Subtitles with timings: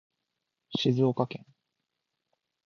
[0.79, 1.45] 静岡県